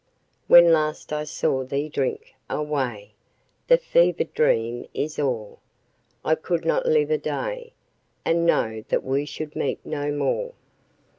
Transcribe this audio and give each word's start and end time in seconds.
When 0.47 0.73
last 0.73 1.13
I 1.13 1.25
saw 1.25 1.63
thee 1.63 1.87
drink! 1.87 2.33
Away! 2.49 3.13
the 3.67 3.77
fevered 3.77 4.33
dream 4.33 4.87
is 4.95 5.19
o'er; 5.19 5.57
I 6.25 6.33
could 6.33 6.65
not 6.65 6.87
live 6.87 7.11
a 7.11 7.19
day, 7.19 7.73
and 8.25 8.43
know 8.47 8.83
that 8.89 9.03
we 9.03 9.25
should 9.27 9.55
meet 9.55 9.85
no 9.85 10.11
more! 10.11 10.53